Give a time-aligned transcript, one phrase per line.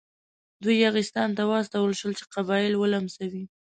[0.63, 3.43] دوی یاغستان ته واستول شول چې قبایل ولمسوي.